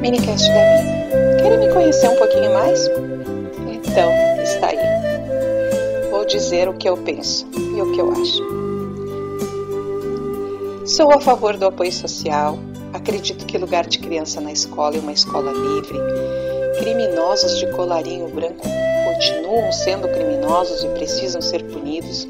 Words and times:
Minicast 0.00 0.48
da 0.48 0.60
Querem 1.42 1.58
me 1.58 1.72
conhecer 1.72 2.08
um 2.08 2.16
pouquinho 2.16 2.52
mais? 2.52 2.88
Então, 3.66 4.12
está 4.42 4.66
aí. 4.68 4.78
Vou 6.10 6.26
dizer 6.26 6.68
o 6.68 6.74
que 6.74 6.88
eu 6.88 6.96
penso 6.98 7.46
e 7.56 7.80
o 7.80 7.92
que 7.92 8.00
eu 8.00 8.12
acho. 8.12 8.42
Sou 10.86 11.10
a 11.10 11.20
favor 11.20 11.56
do 11.56 11.66
apoio 11.66 11.92
social, 11.92 12.58
Acredito 12.92 13.44
que 13.46 13.58
lugar 13.58 13.86
de 13.86 13.98
criança 13.98 14.40
na 14.40 14.52
escola 14.52 14.96
é 14.96 15.00
uma 15.00 15.12
escola 15.12 15.52
livre. 15.52 15.98
Criminosos 16.78 17.58
de 17.58 17.66
colarinho 17.72 18.28
branco 18.28 18.66
continuam 19.04 19.72
sendo 19.72 20.08
criminosos 20.08 20.84
e 20.84 20.88
precisam 20.88 21.40
ser 21.40 21.64
punidos. 21.64 22.28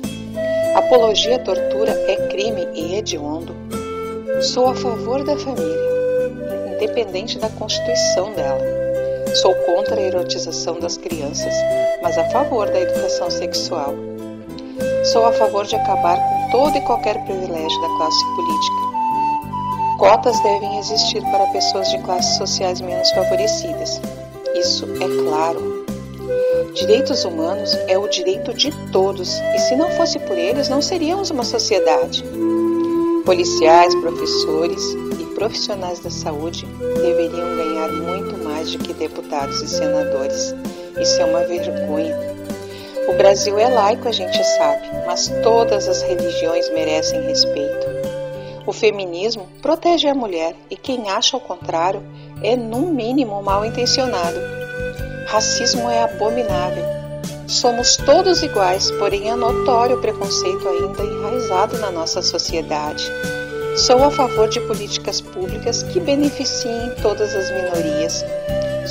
Apologia 0.75 1.37
à 1.37 1.39
tortura 1.39 1.93
é 1.93 2.29
crime 2.29 2.67
e 2.75 2.95
hediondo. 2.95 3.55
Sou 4.43 4.69
a 4.69 4.75
favor 4.75 5.25
da 5.25 5.37
família, 5.37 5.77
independente 6.75 7.39
da 7.39 7.49
constituição 7.51 8.33
dela. 8.33 8.61
Sou 9.35 9.55
contra 9.67 9.97
a 9.97 10.03
erotização 10.03 10.81
das 10.81 10.97
crianças, 10.97 11.55
mas 12.03 12.17
a 12.17 12.25
favor 12.31 12.71
da 12.71 12.81
educação 12.81 13.31
sexual. 13.31 13.95
Sou 15.13 15.27
a 15.27 15.33
favor 15.33 15.67
de 15.67 15.77
acabar 15.77 16.17
com 16.17 16.51
todo 16.51 16.77
e 16.77 16.81
qualquer 16.83 17.23
privilégio 17.25 17.81
da 17.81 17.89
classe 17.97 18.25
política. 18.37 18.98
Cotas 19.99 20.41
devem 20.45 20.79
existir 20.79 21.21
para 21.23 21.45
pessoas 21.49 21.91
de 21.91 21.99
classes 21.99 22.37
sociais 22.37 22.81
menos 22.81 23.11
favorecidas. 23.11 24.01
Isso 24.55 24.85
é 24.85 25.25
claro. 25.25 25.85
Direitos 26.73 27.25
humanos 27.25 27.75
é 27.89 27.99
o 27.99 28.07
direito 28.07 28.55
de 28.55 28.71
todos, 28.93 29.41
e 29.57 29.59
se 29.59 29.75
não 29.75 29.91
fosse 29.91 30.21
por 30.21 30.39
eles, 30.39 30.69
não 30.69 30.81
seríamos 30.81 31.31
uma 31.31 31.43
sociedade. 31.43 32.25
Policiais, 33.25 33.93
professores 33.97 34.81
e 35.19 35.25
profissionais 35.35 35.99
da 35.99 36.11
saúde 36.11 36.65
deveriam 37.03 37.57
ganhar 37.57 37.91
muito 37.91 38.39
mais 38.45 38.71
do 38.71 38.79
que 38.79 38.93
deputados 38.93 39.61
e 39.63 39.69
senadores. 39.69 40.55
Isso 40.97 41.21
é 41.21 41.25
uma 41.25 41.43
vergonha. 41.43 42.17
O 43.09 43.15
Brasil 43.15 43.59
é 43.59 43.69
laico, 43.69 44.07
a 44.07 44.13
gente 44.13 44.45
sabe, 44.45 44.89
mas 45.05 45.27
todas 45.43 45.89
as 45.89 46.03
religiões 46.03 46.71
merecem 46.71 47.21
respeito. 47.23 47.98
O 48.69 48.73
feminismo 48.75 49.49
protege 49.63 50.09
a 50.09 50.15
mulher 50.15 50.55
e 50.69 50.77
quem 50.77 51.09
acha 51.09 51.39
o 51.39 51.41
contrário 51.41 52.03
é, 52.43 52.55
no 52.55 52.81
mínimo, 52.81 53.43
mal 53.43 53.65
intencionado. 53.65 54.39
Racismo 55.27 55.89
é 55.89 56.03
abominável. 56.03 56.85
Somos 57.47 57.97
todos 57.97 58.43
iguais, 58.43 58.91
porém 58.99 59.31
é 59.31 59.35
notório 59.35 59.97
o 59.97 60.01
preconceito 60.03 60.69
ainda 60.69 61.03
enraizado 61.03 61.79
na 61.79 61.91
nossa 61.91 62.21
sociedade. 62.21 63.11
Sou 63.75 64.05
a 64.05 64.11
favor 64.11 64.51
de 64.51 64.61
políticas 64.61 65.23
públicas 65.23 65.83
que 65.85 65.99
beneficiem 65.99 66.95
todas 67.01 67.35
as 67.35 67.51
minorias. 67.51 68.23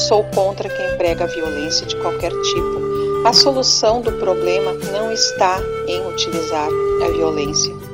Sou 0.07 0.23
contra 0.33 0.69
quem 0.69 0.97
prega 0.97 1.27
violência 1.27 1.85
de 1.85 1.95
qualquer 1.97 2.31
tipo. 2.31 3.27
A 3.27 3.31
solução 3.31 4.01
do 4.01 4.11
problema 4.13 4.73
não 4.91 5.11
está 5.11 5.59
em 5.87 6.03
utilizar 6.07 6.67
a 7.05 7.11
violência. 7.11 7.86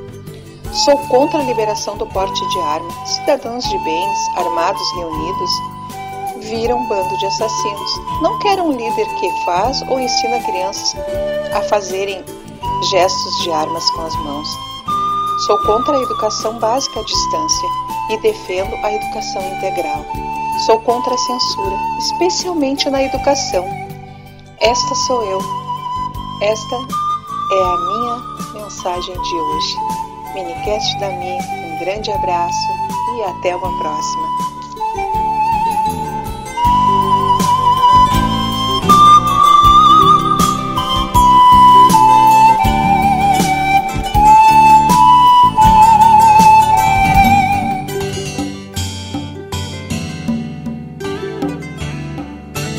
Sou 0.74 0.98
contra 1.06 1.38
a 1.38 1.44
liberação 1.44 1.96
do 1.96 2.06
porte 2.08 2.48
de 2.48 2.58
arma. 2.58 3.06
Cidadãos 3.06 3.62
de 3.62 3.78
bens, 3.78 4.18
armados 4.34 4.92
reunidos, 4.96 5.50
viram 6.40 6.88
bando 6.88 7.16
de 7.16 7.26
assassinos. 7.26 7.90
Não 8.20 8.36
quero 8.40 8.64
um 8.64 8.72
líder 8.72 9.06
que 9.14 9.44
faz 9.44 9.80
ou 9.82 10.00
ensina 10.00 10.40
crianças 10.40 10.96
a 11.54 11.62
fazerem 11.62 12.24
gestos 12.90 13.42
de 13.44 13.52
armas 13.52 13.88
com 13.90 14.02
as 14.02 14.16
mãos. 14.16 14.48
Sou 15.46 15.58
contra 15.58 15.96
a 15.96 16.02
educação 16.02 16.58
básica 16.58 16.98
à 16.98 17.04
distância 17.04 17.68
e 18.10 18.16
defendo 18.18 18.74
a 18.82 18.92
educação 18.92 19.42
integral. 19.56 20.04
Sou 20.66 20.80
contra 20.80 21.14
a 21.14 21.18
censura, 21.18 21.76
especialmente 21.98 22.90
na 22.90 23.00
educação. 23.00 23.64
Esta 24.60 24.94
sou 25.06 25.22
eu. 25.24 25.38
Esta 26.42 26.76
é 27.52 27.62
a 27.62 27.76
minha 27.76 28.64
mensagem 28.64 29.14
de 29.22 29.34
hoje. 29.36 30.03
Minicast 30.34 30.98
da 30.98 31.10
Mi, 31.10 31.38
um 31.38 31.78
grande 31.78 32.10
abraço 32.10 32.68
e 33.16 33.22
até 33.22 33.54
uma 33.54 33.78
próxima. 33.78 34.33